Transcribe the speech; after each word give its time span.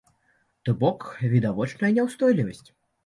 То 0.69 0.73
бок 0.79 1.01
відавочная 1.35 1.93
няўстойлівасць. 1.99 2.65